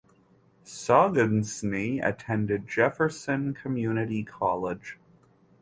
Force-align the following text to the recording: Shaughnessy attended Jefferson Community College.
Shaughnessy 0.65 1.99
attended 1.99 2.67
Jefferson 2.67 3.53
Community 3.53 4.23
College. 4.23 4.97